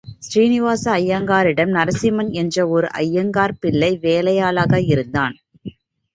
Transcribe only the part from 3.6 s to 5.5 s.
பிள்ளை வேலையாளாக இருந்தான்.